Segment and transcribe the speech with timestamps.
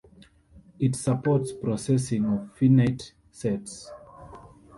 [0.79, 3.91] It supports processing of finite sets.